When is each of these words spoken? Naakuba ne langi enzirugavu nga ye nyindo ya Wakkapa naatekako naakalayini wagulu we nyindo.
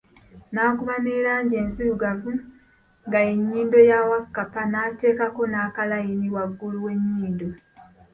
Naakuba 0.53 0.95
ne 1.03 1.15
langi 1.25 1.55
enzirugavu 1.63 2.31
nga 3.07 3.19
ye 3.25 3.31
nyindo 3.49 3.79
ya 3.89 3.99
Wakkapa 4.09 4.61
naatekako 4.71 5.41
naakalayini 5.51 6.27
wagulu 6.35 6.77
we 6.85 6.93
nyindo. 7.05 7.49